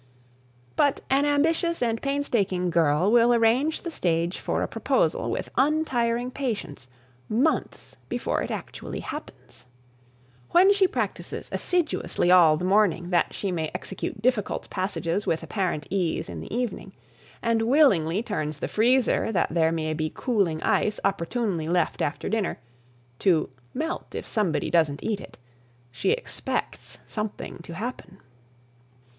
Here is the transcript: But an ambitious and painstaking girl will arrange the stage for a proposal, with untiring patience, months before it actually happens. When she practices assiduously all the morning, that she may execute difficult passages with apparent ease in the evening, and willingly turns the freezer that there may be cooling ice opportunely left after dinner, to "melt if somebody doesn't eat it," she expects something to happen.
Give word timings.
But 0.75 1.01
an 1.11 1.25
ambitious 1.25 1.79
and 1.83 2.01
painstaking 2.01 2.71
girl 2.71 3.11
will 3.11 3.35
arrange 3.35 3.83
the 3.83 3.91
stage 3.91 4.39
for 4.39 4.63
a 4.63 4.67
proposal, 4.67 5.29
with 5.29 5.51
untiring 5.57 6.31
patience, 6.31 6.87
months 7.29 7.97
before 8.09 8.41
it 8.41 8.49
actually 8.49 9.01
happens. 9.01 9.67
When 10.49 10.73
she 10.73 10.87
practices 10.87 11.49
assiduously 11.51 12.31
all 12.31 12.57
the 12.57 12.65
morning, 12.65 13.11
that 13.11 13.31
she 13.35 13.51
may 13.51 13.69
execute 13.75 14.23
difficult 14.23 14.71
passages 14.71 15.27
with 15.27 15.43
apparent 15.43 15.85
ease 15.91 16.29
in 16.29 16.39
the 16.39 16.51
evening, 16.51 16.93
and 17.39 17.61
willingly 17.61 18.23
turns 18.23 18.57
the 18.57 18.67
freezer 18.67 19.31
that 19.31 19.49
there 19.51 19.71
may 19.71 19.93
be 19.93 20.11
cooling 20.15 20.63
ice 20.63 20.99
opportunely 21.03 21.67
left 21.67 22.01
after 22.01 22.27
dinner, 22.27 22.57
to 23.19 23.51
"melt 23.75 24.15
if 24.15 24.27
somebody 24.27 24.71
doesn't 24.71 25.03
eat 25.03 25.21
it," 25.21 25.37
she 25.91 26.09
expects 26.09 26.97
something 27.05 27.59
to 27.59 27.73
happen. 27.75 28.17